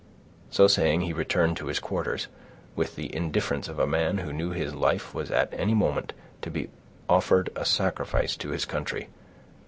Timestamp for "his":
1.67-1.77, 4.49-4.73, 8.49-8.65